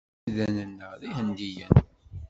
[0.27, 1.73] Imdanen-a d Ihendiyen.